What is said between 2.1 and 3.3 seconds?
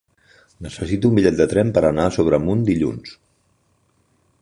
Sobremunt dilluns.